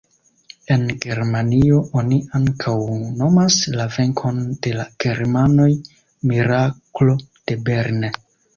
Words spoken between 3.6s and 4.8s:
la venkon de